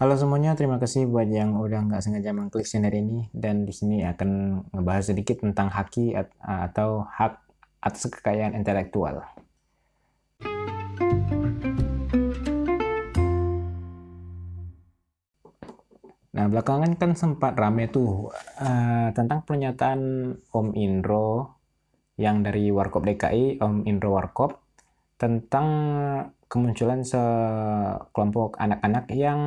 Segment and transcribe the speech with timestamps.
[0.00, 4.00] Halo semuanya, terima kasih buat yang udah nggak sengaja mengklik channel ini dan di sini
[4.00, 7.36] akan ngebahas sedikit tentang haki atau hak
[7.84, 9.20] atas kekayaan intelektual.
[16.32, 20.00] Nah, belakangan kan sempat rame tuh uh, tentang pernyataan
[20.48, 21.60] Om Indro
[22.16, 24.64] yang dari Warkop DKI, Om Indro Warkop,
[25.20, 25.68] tentang
[26.50, 29.40] kemunculan sekelompok anak-anak yang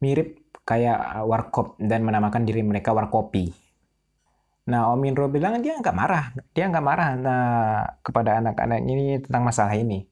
[0.00, 3.52] mirip kayak Warkop dan menamakan diri mereka Warkopi.
[4.64, 9.44] Nah, Om Indro bilang dia nggak marah, dia nggak marah nah, kepada anak-anak ini tentang
[9.44, 10.08] masalah ini.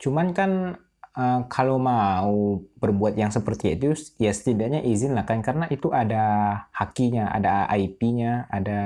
[0.00, 0.80] Cuman kan
[1.16, 6.24] uh, kalau mau berbuat yang seperti itu ya setidaknya izin lah kan karena itu ada
[6.72, 8.80] hakinya ada IP-nya ada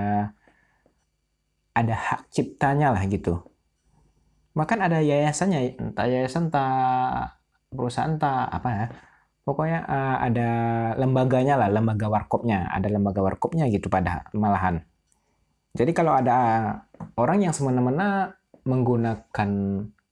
[1.77, 3.45] ada hak ciptanya lah gitu
[4.57, 7.37] bahkan ada yayasannya entah yayasan entah
[7.69, 8.87] perusahaan entah apa ya
[9.45, 10.51] pokoknya uh, ada
[10.97, 14.81] lembaganya lah lembaga warkopnya ada lembaga warkopnya gitu pada malahan
[15.77, 16.37] jadi kalau ada
[17.21, 18.33] orang yang semena-mena
[18.65, 19.51] menggunakan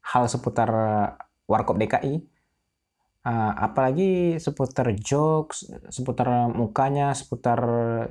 [0.05, 0.71] hal seputar
[1.45, 2.15] Warkop DKI.
[3.25, 7.61] Uh, ah, apalagi seputar jokes, seputar mukanya, seputar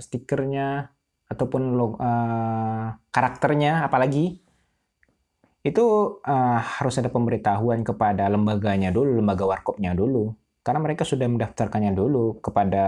[0.02, 0.90] stikernya,
[1.30, 4.42] ataupun uh, karakternya, apalagi
[5.64, 11.96] itu uh, harus ada pemberitahuan kepada lembaganya dulu, lembaga warkopnya dulu, karena mereka sudah mendaftarkannya
[11.96, 12.86] dulu kepada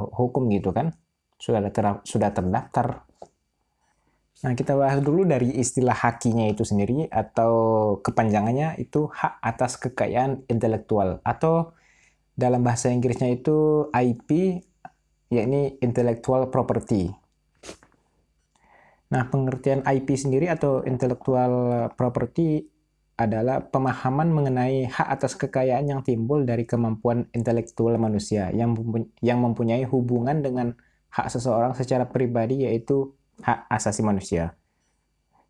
[0.00, 0.96] hukum gitu kan,
[1.36, 3.04] sudah ter, sudah terdaftar.
[4.44, 7.52] Nah, kita bahas dulu dari istilah hakinya itu sendiri atau
[8.04, 11.24] kepanjangannya itu hak atas kekayaan intelektual.
[11.24, 11.72] Atau
[12.36, 14.60] dalam bahasa Inggrisnya itu IP
[15.32, 17.08] yakni intellectual property.
[19.14, 22.66] Nah, pengertian IP sendiri atau intellectual property
[23.14, 28.74] adalah pemahaman mengenai hak atas kekayaan yang timbul dari kemampuan intelektual manusia yang
[29.38, 30.74] mempunyai hubungan dengan
[31.14, 34.58] hak seseorang secara pribadi yaitu hak asasi manusia.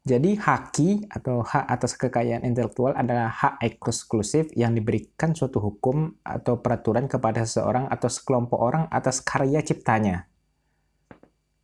[0.04, 6.60] Jadi haki atau hak atas kekayaan intelektual adalah hak eksklusif yang diberikan suatu hukum atau
[6.60, 10.28] peraturan kepada seseorang atau sekelompok orang atas karya ciptanya.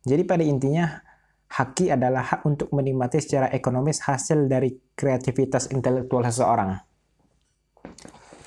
[0.01, 1.05] Jadi pada intinya
[1.51, 6.79] haki adalah hak untuk menikmati secara ekonomis hasil dari kreativitas intelektual seseorang.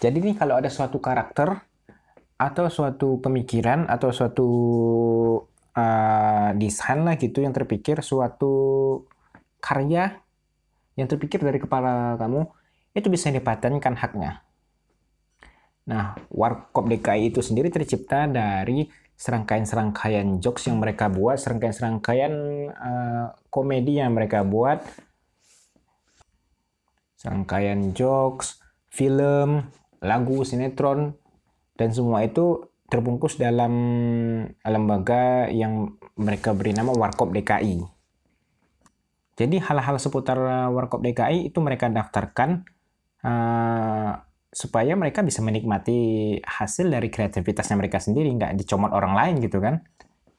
[0.00, 1.52] Jadi nih kalau ada suatu karakter
[2.40, 4.48] atau suatu pemikiran atau suatu
[5.76, 8.52] uh, desain lah gitu yang terpikir suatu
[9.60, 10.20] karya
[10.94, 12.46] yang terpikir dari kepala kamu
[12.94, 14.44] itu bisa dipatenkan haknya.
[15.84, 22.32] Nah, Warkop DKI itu sendiri tercipta dari serangkaian-serangkaian jokes yang mereka buat, serangkaian-serangkaian
[22.74, 24.82] uh, komedi yang mereka buat,
[27.16, 28.60] serangkaian jokes,
[28.92, 29.70] film,
[30.04, 31.16] lagu, sinetron,
[31.74, 33.72] dan semua itu terbungkus dalam
[34.60, 37.80] lembaga yang mereka beri nama Warkop DKI.
[39.34, 40.38] Jadi hal-hal seputar
[40.70, 42.62] Warkop DKI itu mereka daftarkan
[43.26, 44.14] uh,
[44.54, 49.82] supaya mereka bisa menikmati hasil dari kreativitasnya mereka sendiri, nggak dicomot orang lain gitu kan.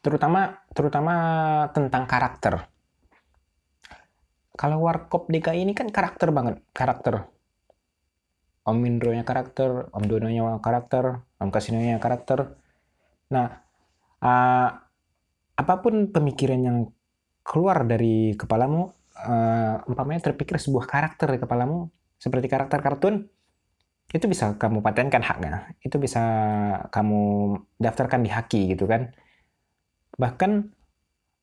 [0.00, 1.14] Terutama terutama
[1.76, 2.64] tentang karakter.
[4.56, 7.28] Kalau Warkop DKI ini kan karakter banget, karakter
[8.66, 12.58] Om Indro-nya karakter, Om Dono-nya karakter, Om Kasino-nya karakter.
[13.30, 13.62] Nah,
[14.18, 14.68] uh,
[15.54, 16.78] apa pun pemikiran yang
[17.46, 18.90] keluar dari kepalamu,
[19.22, 21.86] uh, umpamanya terpikir sebuah karakter di kepalamu,
[22.18, 23.30] seperti karakter kartun,
[24.14, 25.74] itu bisa kamu patenkan haknya.
[25.82, 26.22] Itu bisa
[26.94, 29.10] kamu daftarkan di haki gitu kan.
[30.16, 30.50] Bahkan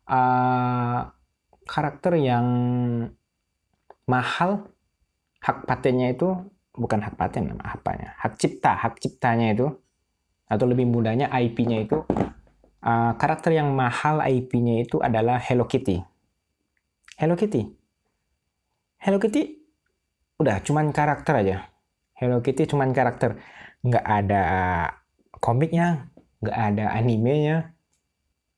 [0.07, 0.99] uh,
[1.67, 2.47] karakter yang
[4.07, 4.67] mahal,
[5.43, 6.31] hak patennya itu
[6.73, 9.67] bukan hak paten apanya hak cipta hak ciptanya itu
[10.49, 12.01] atau lebih mudahnya IP-nya itu
[12.81, 16.01] uh, karakter yang mahal IP-nya itu adalah Hello Kitty
[17.21, 17.69] Hello Kitty
[18.97, 19.61] Hello Kitty
[20.41, 21.57] udah cuman karakter aja
[22.23, 23.35] Hello Kitty cuman karakter.
[23.83, 24.43] Nggak ada
[25.43, 26.07] komiknya
[26.39, 27.75] nggak ada animenya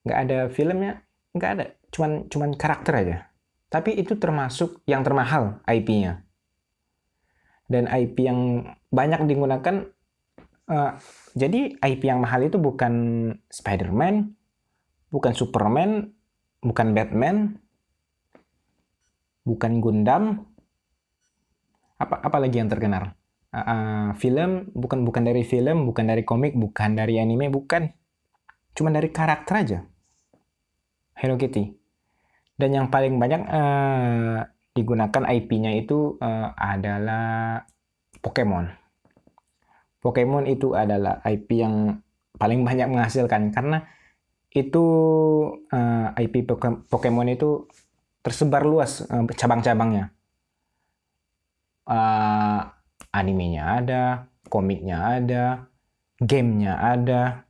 [0.06, 1.02] nggak ada filmnya
[1.34, 1.66] nggak ada.
[1.90, 3.18] Cuman cuman karakter aja.
[3.74, 6.22] Tapi itu termasuk yang termahal IP-nya
[7.66, 9.90] dan IP yang banyak digunakan
[10.70, 10.92] uh,
[11.34, 12.94] jadi IP yang mahal itu bukan
[13.50, 14.38] Spider-Man,
[15.10, 16.14] bukan Superman,
[16.62, 17.58] bukan Batman,
[19.44, 20.46] bukan Gundam,
[21.98, 23.18] apa apa lagi yang terkenal?
[23.56, 27.88] Uh, film bukan bukan dari film, bukan dari komik, bukan dari anime, bukan.
[28.76, 29.80] Cuma dari karakter aja.
[31.16, 31.72] Hello Kitty.
[32.60, 34.44] Dan yang paling banyak uh,
[34.76, 37.64] digunakan IP-nya itu uh, adalah
[38.20, 38.68] Pokemon.
[40.04, 42.04] Pokemon itu adalah IP yang
[42.36, 43.88] paling banyak menghasilkan karena
[44.56, 44.86] itu
[45.72, 46.48] uh, eh, IP
[46.92, 47.68] Pokemon itu
[48.20, 50.12] tersebar luas uh, cabang-cabangnya.
[51.88, 52.75] Uh,
[53.16, 55.72] animenya ada, komiknya ada,
[56.20, 57.48] gamenya ada.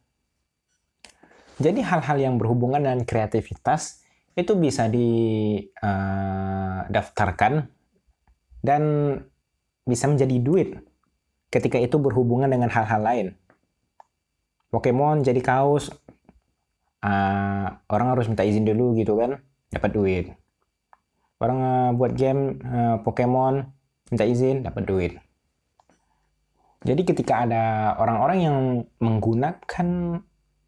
[1.57, 4.03] Jadi hal-hal yang berhubungan dengan kreativitas
[4.35, 7.71] itu bisa didaftarkan uh,
[8.59, 8.83] dan
[9.87, 10.75] bisa menjadi duit
[11.47, 13.31] ketika itu berhubungan dengan hal-hal lain.
[14.75, 15.87] Pokemon jadi kaos,
[16.99, 19.39] uh, orang harus minta izin dulu gitu kan,
[19.71, 20.35] dapat duit.
[21.39, 22.59] Orang uh, buat game
[23.07, 23.71] Pokemon
[24.11, 25.15] minta izin, dapat duit.
[26.85, 28.57] Jadi ketika ada orang-orang yang
[29.01, 29.87] menggunakan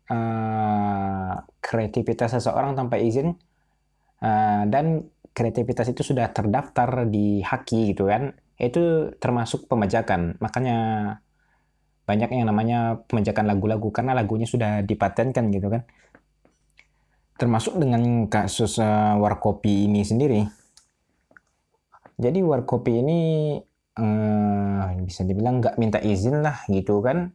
[0.09, 3.37] uh, kreativitas seseorang tanpa izin
[4.25, 10.41] uh, dan kreativitas itu sudah terdaftar di Haki gitu kan, itu termasuk pemajakan.
[10.41, 10.77] Makanya
[12.09, 15.85] banyak yang namanya pemajakan lagu-lagu karena lagunya sudah dipatenkan gitu kan.
[17.37, 20.41] Termasuk dengan kasus uh, Warkopi ini sendiri.
[22.17, 23.19] Jadi Warkopi ini
[23.97, 27.33] uh, bisa dibilang nggak minta izin lah gitu kan.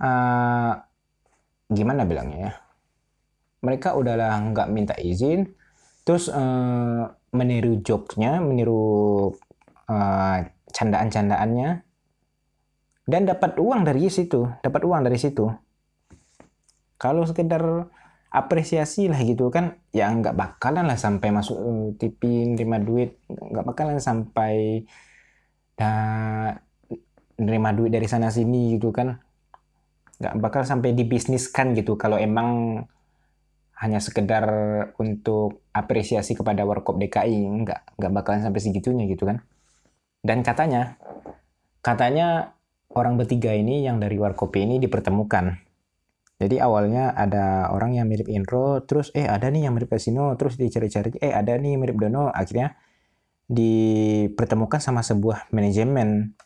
[0.00, 0.72] Uh,
[1.68, 2.52] gimana bilangnya ya?
[3.60, 5.52] Mereka udahlah nggak minta izin,
[6.06, 7.04] terus uh,
[7.36, 9.30] meniru jokesnya, meniru
[9.90, 10.38] uh,
[10.70, 11.84] candaan-candaannya
[13.10, 15.50] dan dapat uang dari situ, dapat uang dari situ.
[17.00, 17.90] Kalau sekedar
[18.30, 21.58] apresiasi lah gitu kan, ya nggak bakalan lah sampai masuk
[21.98, 24.86] TV nerima duit, nggak bakalan sampai
[25.80, 26.52] dah
[27.40, 29.16] nerima duit dari sana sini gitu kan,
[30.20, 31.96] nggak bakal sampai dibisniskan gitu.
[31.96, 32.84] Kalau emang
[33.80, 34.44] hanya sekedar
[35.00, 39.40] untuk apresiasi kepada Warkop DKI, nggak nggak bakalan sampai segitunya gitu kan.
[40.20, 41.00] Dan katanya,
[41.80, 42.52] katanya
[42.92, 45.56] orang bertiga ini yang dari Warkopi ini dipertemukan.
[46.40, 50.56] Jadi awalnya ada orang yang mirip Indro, terus eh ada nih yang mirip Casino, terus
[50.60, 52.76] dicari-cari, eh ada nih mirip Dono, akhirnya
[53.50, 56.38] dipertemukan sama sebuah manajemen.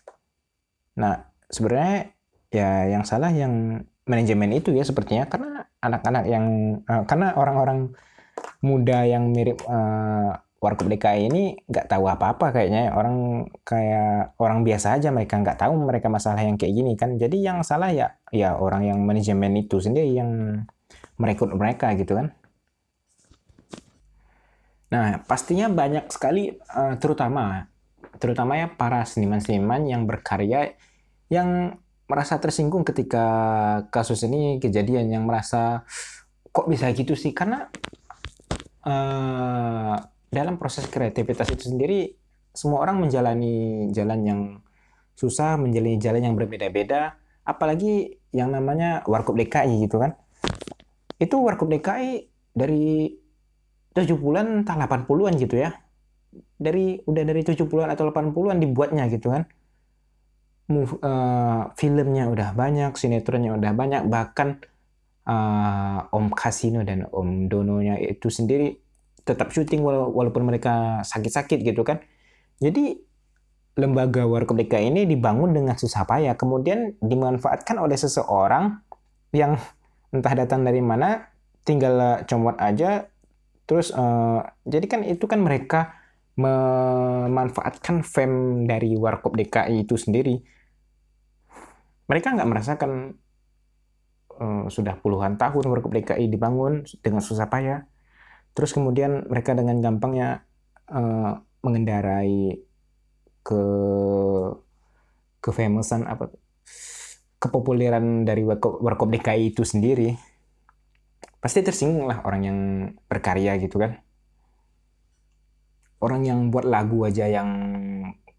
[0.96, 2.16] Nah, sebenarnya
[2.48, 6.46] ya yang salah yang manajemen itu ya sepertinya karena anak-anak yang
[6.88, 7.92] uh, karena orang-orang
[8.64, 12.96] muda yang mirip uh, Warkop DKI ini nggak tahu apa-apa kayaknya.
[12.96, 17.20] Orang kayak orang biasa aja mereka nggak tahu mereka masalah yang kayak gini kan.
[17.20, 20.64] Jadi yang salah ya ya orang yang manajemen itu sendiri yang
[21.20, 22.32] merekrut mereka gitu kan
[24.92, 27.66] nah pastinya banyak sekali uh, terutama
[28.20, 30.76] terutama ya para seniman-seniman yang berkarya
[31.32, 33.26] yang merasa tersinggung ketika
[33.88, 35.82] kasus ini kejadian yang merasa
[36.52, 37.72] kok bisa gitu sih karena
[38.86, 39.96] uh,
[40.30, 42.14] dalam proses kreativitas itu sendiri
[42.54, 44.40] semua orang menjalani jalan yang
[45.18, 50.14] susah, menjalani jalan yang berbeda-beda, apalagi yang namanya Warkop DKI gitu kan.
[51.18, 53.10] Itu Warkop DKI dari
[53.94, 55.70] 70-an entah 80-an gitu ya.
[56.58, 59.46] Dari udah dari 70-an atau 80-an dibuatnya gitu kan.
[60.64, 64.64] Uh, filmnya udah banyak, sinetronnya udah banyak, bahkan
[65.28, 68.72] uh, Om Kasino dan Om Dononya itu sendiri
[69.24, 72.00] tetap syuting walaupun mereka sakit-sakit gitu kan.
[72.60, 72.96] Jadi
[73.74, 78.78] lembaga Warkop DKI ini dibangun dengan susah payah, kemudian dimanfaatkan oleh seseorang
[79.34, 79.58] yang
[80.14, 81.26] entah datang dari mana,
[81.66, 83.10] tinggal comot aja,
[83.64, 85.96] terus uh, jadi kan itu kan mereka
[86.34, 90.42] memanfaatkan fame dari Warkop DKI itu sendiri.
[92.10, 93.14] Mereka nggak merasakan
[94.36, 97.86] uh, sudah puluhan tahun Warkop DKI dibangun dengan susah payah
[98.54, 100.46] Terus kemudian mereka dengan gampangnya
[100.86, 102.62] uh, mengendarai
[103.44, 103.62] ke
[105.42, 106.32] kefamousan apa
[107.42, 110.16] kepopuleran dari Warkop DKI itu sendiri
[111.44, 112.58] pasti tersinggung lah orang yang
[113.04, 114.00] berkarya gitu kan
[116.00, 117.50] orang yang buat lagu aja yang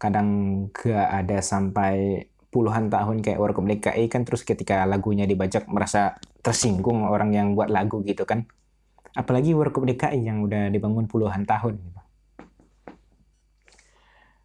[0.02, 0.28] kadang
[0.74, 7.06] gak ada sampai puluhan tahun kayak Warkop DKI kan terus ketika lagunya dibajak merasa tersinggung
[7.06, 8.50] orang yang buat lagu gitu kan
[9.16, 11.80] Apalagi Warkop DKI yang udah dibangun puluhan tahun.
[11.80, 12.00] Gitu.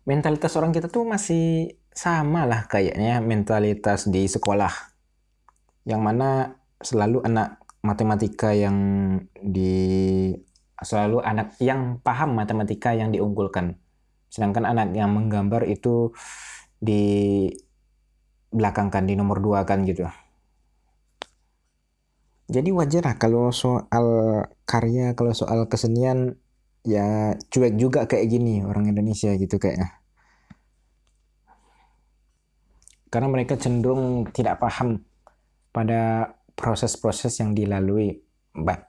[0.08, 4.72] Mentalitas orang kita tuh masih sama lah kayaknya mentalitas di sekolah.
[5.84, 6.30] Yang mana
[6.80, 8.78] selalu anak matematika yang
[9.42, 9.74] di
[10.82, 13.78] selalu anak yang paham matematika yang diunggulkan.
[14.30, 16.14] Sedangkan anak yang menggambar itu
[16.82, 17.46] di
[18.52, 20.06] belakangkan di nomor dua kan gitu.
[22.52, 24.08] Jadi wajar lah kalau soal
[24.68, 26.36] karya, kalau soal kesenian
[26.84, 30.02] ya cuek juga kayak gini orang Indonesia gitu kayaknya.
[33.08, 35.04] Karena mereka cenderung tidak paham
[35.72, 38.22] pada proses-proses yang dilalui.
[38.54, 38.80] Mbak,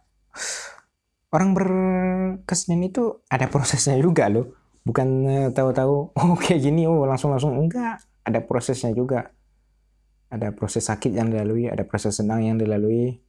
[1.33, 4.53] orang berkesenian itu ada prosesnya juga loh.
[4.85, 7.57] Bukan eh, tahu-tahu, oh gini, oh langsung-langsung.
[7.57, 9.33] Enggak, ada prosesnya juga.
[10.33, 13.21] Ada proses sakit yang dilalui, ada proses senang yang dilalui.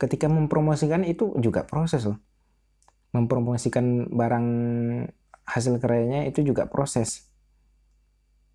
[0.00, 2.20] Ketika mempromosikan itu juga proses loh.
[3.16, 4.46] Mempromosikan barang
[5.48, 7.24] hasil karyanya itu juga proses.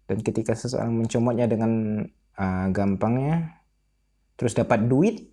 [0.06, 2.06] Dan ketika seseorang mencomotnya dengan
[2.38, 3.60] uh, gampangnya,
[4.38, 5.30] terus dapat duit,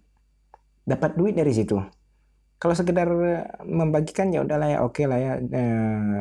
[0.84, 1.78] dapat duit dari situ.
[2.60, 3.08] Kalau sekedar
[3.64, 6.18] membagikan ya udahlah ya oke okay lah ya, uh,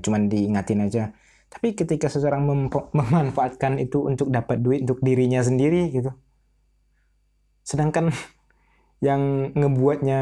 [0.00, 1.12] cuman diingatin aja.
[1.52, 6.10] Tapi ketika seseorang mem memanfaatkan itu untuk dapat duit untuk dirinya sendiri gitu,
[7.62, 8.10] sedangkan
[9.06, 10.20] yang ngebuatnya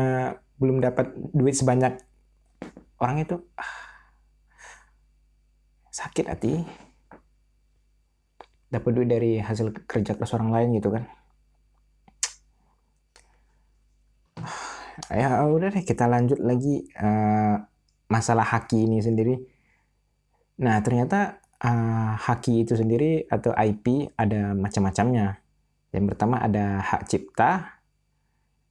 [0.59, 1.99] belum dapat duit sebanyak
[3.03, 3.75] orang itu ah,
[5.91, 6.63] sakit hati
[8.73, 11.05] dapat duit dari hasil kerja keras orang lain gitu kan.
[15.13, 17.61] Ya udah deh kita lanjut lagi uh,
[18.09, 19.37] masalah haki ini sendiri.
[20.65, 25.37] Nah ternyata uh, haki itu sendiri atau IP ada macam-macamnya.
[25.93, 27.77] Yang pertama ada hak cipta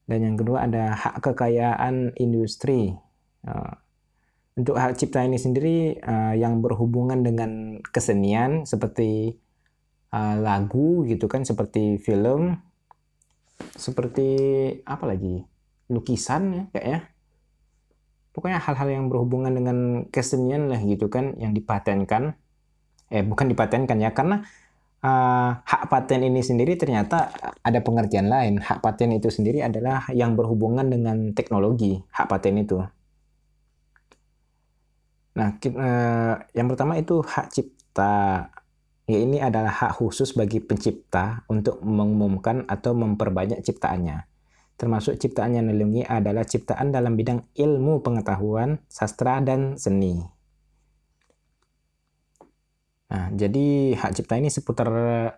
[0.09, 2.97] dan yang kedua ada hak kekayaan industri.
[3.45, 3.77] Uh,
[4.57, 9.37] untuk hak cipta ini sendiri uh, yang berhubungan dengan kesenian seperti
[10.11, 12.59] uh, lagu gitu kan seperti film
[13.75, 14.29] seperti
[14.85, 15.43] apa lagi
[15.91, 17.11] lukisan ya kayaknya
[18.31, 19.77] pokoknya hal-hal yang berhubungan dengan
[20.09, 22.35] kesenian lah gitu kan yang dipatenkan.
[23.11, 24.39] Eh bukan dipatenkan ya karena
[25.03, 28.63] uh, hak paten ini sendiri ternyata ada pengertian lain.
[28.63, 32.79] Hak paten itu sendiri adalah yang berhubungan dengan teknologi hak paten itu.
[35.35, 38.47] Nah uh, yang pertama itu hak cipta
[39.11, 44.23] Ya, ini adalah hak khusus bagi pencipta untuk mengumumkan atau memperbanyak ciptaannya.
[44.79, 50.23] Termasuk ciptaan yang dilindungi adalah ciptaan dalam bidang ilmu pengetahuan, sastra, dan seni.
[53.11, 54.87] Nah, jadi hak cipta ini seputar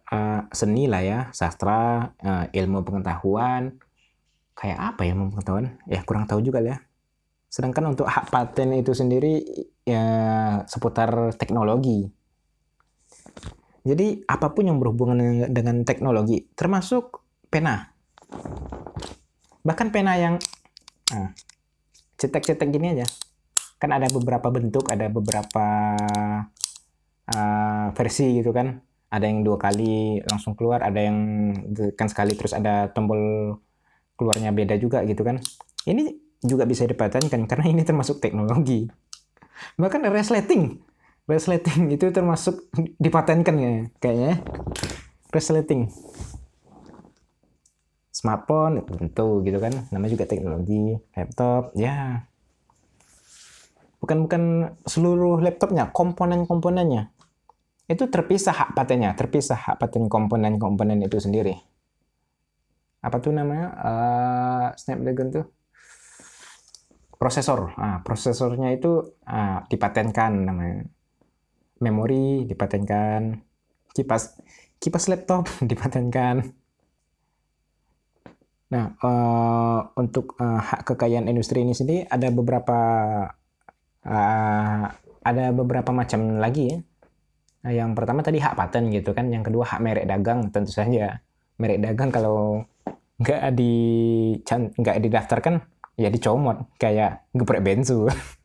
[0.06, 3.82] uh, seni lah ya, sastra, uh, ilmu pengetahuan.
[4.54, 5.82] Kayak apa ya ilmu pengetahuan?
[5.90, 6.78] Ya kurang tahu juga ya.
[7.50, 9.42] Sedangkan untuk hak paten itu sendiri
[9.82, 10.06] ya
[10.70, 12.14] seputar teknologi.
[13.84, 17.20] Jadi apa pun yang berhubungan dengan teknologi, termasuk
[17.52, 17.92] pena.
[19.68, 20.40] Bahkan pena yang
[21.12, 21.36] nah,
[22.16, 23.08] cetek-cetek gini aja.
[23.76, 25.68] Kan ada beberapa bentuk, ada beberapa
[27.28, 28.80] uh, versi gitu kan.
[29.12, 31.20] Ada yang dua kali langsung keluar, ada yang
[32.00, 33.20] kan sekali terus ada tombol
[34.16, 35.44] keluarnya beda juga gitu kan.
[35.84, 38.88] Ini juga bisa dipatenkan karena ini termasuk teknologi.
[39.76, 40.93] Bahkan resleting
[41.24, 42.68] resleting itu termasuk
[43.00, 43.72] dipatenkan ya
[44.04, 44.44] kayaknya
[45.32, 45.88] resleting
[48.24, 49.74] smartphone tentu gitu kan.
[49.92, 52.24] Namanya juga teknologi laptop ya.
[54.00, 54.44] Bukan bukan
[54.88, 57.12] seluruh laptopnya komponen-komponennya.
[57.90, 61.60] Itu terpisah hak patennya terpisah hak paten komponen-komponen itu sendiri.
[63.04, 63.68] Apa tuh namanya?
[63.76, 65.46] Uh, Snapdragon tuh?
[67.20, 67.76] Prosesor.
[67.76, 70.88] Ah, prosesornya itu uh, dipatenkan namanya
[71.80, 73.38] memori dipatenkan,
[73.94, 74.38] kipas
[74.78, 76.44] kipas laptop dipatenkan.
[78.74, 82.80] Nah, uh, untuk uh, hak kekayaan industri ini sendiri ada beberapa
[84.02, 84.84] uh,
[85.24, 86.78] ada beberapa macam lagi ya.
[87.64, 91.22] Nah, yang pertama tadi hak paten gitu kan, yang kedua hak merek dagang tentu saja.
[91.62, 92.66] Merek dagang kalau
[93.22, 93.74] nggak di
[94.44, 95.62] nggak didaftarkan
[95.96, 98.10] ya dicomot kayak geprek bensu.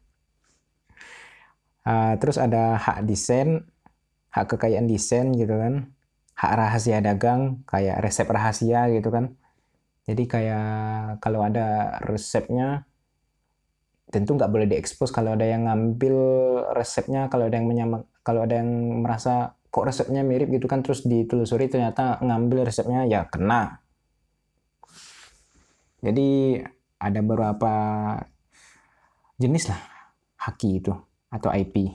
[1.89, 3.65] uh, terus ada hak desain
[4.29, 5.89] hak kekayaan desain gitu kan.
[6.39, 9.35] Hak rahasia dagang kayak resep rahasia gitu kan.
[10.07, 12.87] Jadi kayak kalau ada resepnya
[14.09, 15.11] tentu nggak boleh diekspos.
[15.11, 16.17] Kalau ada yang ngambil
[16.77, 18.71] resepnya kalau ada yang menyamak kalau ada yang
[19.03, 23.83] merasa kok resepnya mirip gitu kan terus ditelusuri ternyata ngambil resepnya ya kena.
[25.99, 26.63] Jadi
[27.03, 27.75] ada beberapa
[29.39, 29.81] jenis lah
[30.39, 30.95] haki itu
[31.29, 31.93] atau IP.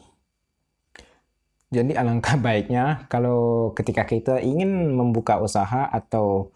[1.74, 6.54] Jadi alangkah baiknya kalau ketika kita ingin membuka usaha atau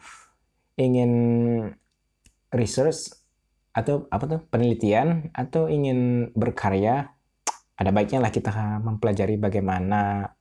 [0.77, 1.11] ingin
[2.53, 3.13] research
[3.73, 7.13] atau apa tuh penelitian atau ingin berkarya
[7.77, 8.49] ada baiknya lah kita
[8.81, 10.33] mempelajari bagaimana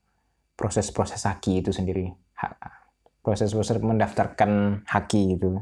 [0.56, 2.08] proses-proses haki itu sendiri.
[3.20, 5.60] Proses-proses mendaftarkan haki itu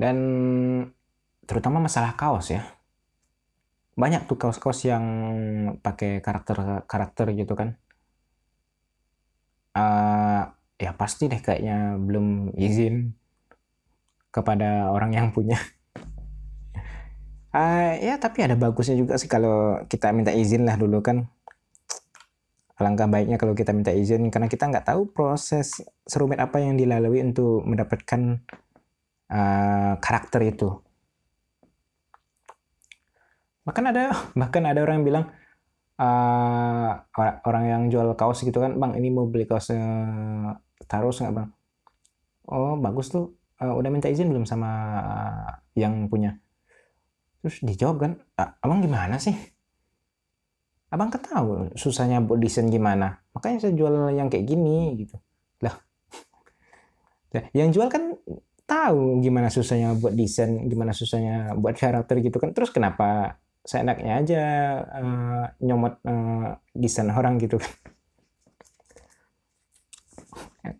[0.00, 0.16] dan
[1.44, 2.62] terutama masalah kaos ya
[4.00, 5.04] banyak tuh kaos-kaos yang
[5.84, 7.76] pakai karakter karakter gitu kan
[9.76, 10.42] uh,
[10.80, 13.14] ya pasti deh kayaknya belum izin
[14.30, 15.58] kepada orang yang punya.
[17.50, 21.26] Uh, ya tapi ada bagusnya juga sih kalau kita minta izin lah dulu kan.
[22.80, 27.20] Alangkah baiknya kalau kita minta izin karena kita nggak tahu proses serumit apa yang dilalui
[27.20, 28.40] untuk mendapatkan
[29.28, 30.80] uh, karakter itu.
[33.70, 34.10] Bahkan ada
[34.40, 35.24] bahkan ada orang yang bilang
[36.02, 36.90] uh,
[37.46, 40.58] orang yang jual kaos gitu kan, bang ini mau beli kaos uh,
[40.90, 41.48] Tarus nggak bang?
[42.50, 44.70] Oh bagus tuh, uh, udah minta izin belum sama
[45.78, 46.34] yang punya?
[47.46, 49.32] Terus dijawab kan, abang gimana sih?
[50.90, 53.22] Abang kan tahu susahnya buat desain gimana.
[53.30, 55.14] Makanya saya jual yang kayak gini gitu.
[55.62, 55.78] Lah.
[57.58, 58.18] yang jual kan
[58.66, 62.50] tahu gimana susahnya buat desain, gimana susahnya buat karakter gitu kan.
[62.50, 64.42] Terus kenapa saya enaknya aja
[64.88, 67.72] uh, nyomot uh, desain orang gitu kan.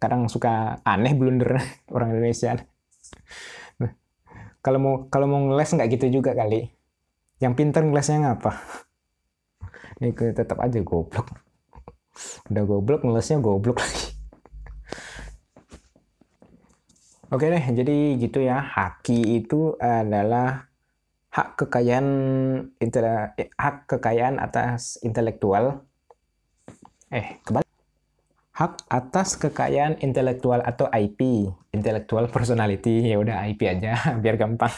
[0.01, 1.61] Kadang suka aneh blunder
[1.97, 2.57] orang Indonesia.
[4.61, 6.69] Kalau mau kalau mau ngeles nggak gitu juga kali.
[7.41, 8.53] Yang pinter ngelesnya ngapa?
[10.01, 11.29] Ini tetap aja goblok.
[12.53, 14.21] Udah goblok ngelesnya goblok lagi.
[17.31, 18.59] Oke deh, jadi gitu ya.
[18.59, 20.70] Haki itu adalah
[21.31, 22.07] hak kekayaan
[23.57, 25.87] hak kekayaan atas intelektual.
[27.11, 27.67] Eh, kebalik
[28.55, 33.09] hak atas kekayaan intelektual atau IP, intellectual personality.
[33.09, 34.75] Ya udah IP aja biar gampang.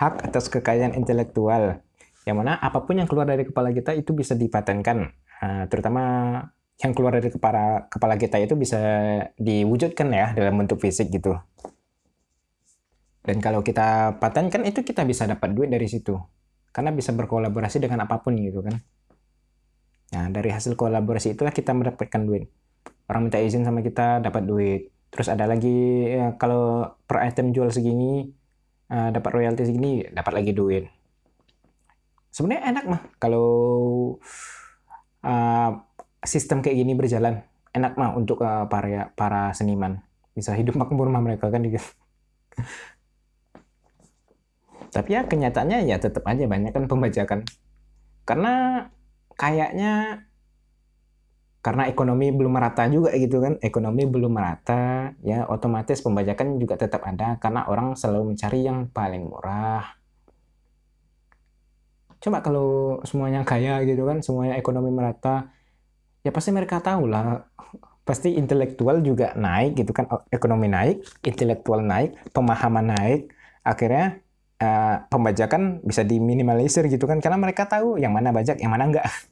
[0.00, 1.84] Hak atas kekayaan intelektual
[2.28, 5.08] yang mana apa pun yang keluar dari kepala kita itu bisa dipatenkan.
[5.40, 6.02] Nah, terutama
[6.80, 8.80] yang keluar dari kepala kepala kita itu bisa
[9.36, 11.36] diwujudkan ya dalam bentuk fisik gitu.
[13.20, 16.16] Dan kalau kita patenkan itu kita bisa dapat duit dari situ.
[16.72, 18.80] Karena bisa berkolaborasi dengan apa pun gitu kan.
[20.10, 22.50] Nah, dari hasil kolaborasi itulah kita mendapatkan duit.
[23.06, 24.90] Orang minta izin sama kita dapat duit.
[25.10, 28.30] Terus ada lagi ya, kalau per item jual segini
[28.90, 30.84] uh, dapat royalti segini dapat lagi duit.
[32.30, 33.48] Sebenarnya enak mah kalau
[35.26, 35.70] uh,
[36.22, 37.42] sistem kayak gini berjalan.
[37.70, 40.02] Enak mah untuk uh, para para seniman.
[40.34, 41.78] Bisa hidup makmur mah mereka kan gitu
[44.90, 47.46] tapi ya kenyataannya ya tetap aja banyak kan pembajakan.
[48.26, 48.86] Karena
[49.38, 50.26] kayaknya
[51.60, 53.54] karena ekonomi belum merata juga gitu kan.
[53.62, 59.30] Ekonomi belum merata ya otomatis pembajakan juga tetap ada karena orang selalu mencari yang paling
[59.30, 59.84] murah.
[62.20, 65.54] Coba kalau semuanya kaya gitu kan semuanya ekonomi merata
[66.20, 67.46] ya pasti mereka tahu lah.
[68.04, 70.10] Pasti intelektual juga naik gitu kan.
[70.34, 73.30] Ekonomi naik intelektual naik pemahaman naik.
[73.62, 74.24] Akhirnya
[74.60, 79.08] uh, pembajakan bisa diminimalisir gitu kan karena mereka tahu yang mana bajak yang mana enggak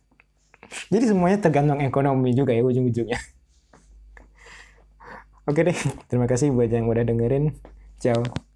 [0.92, 3.16] Jadi semuanya tergantung ekonomi juga ya ujung-ujungnya.
[5.48, 5.78] Oke deh,
[6.12, 7.56] terima kasih buat yang udah dengerin.
[7.96, 8.47] Ciao.